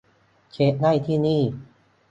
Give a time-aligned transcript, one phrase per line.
[0.51, 1.41] เช็กได้ที่นี่